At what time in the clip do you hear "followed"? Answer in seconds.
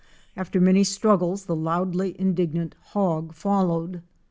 3.35-4.01